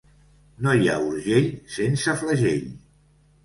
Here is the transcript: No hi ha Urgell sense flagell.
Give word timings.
No 0.67 0.73
hi 0.79 0.89
ha 0.93 0.95
Urgell 1.11 1.47
sense 1.77 2.19
flagell. 2.25 2.69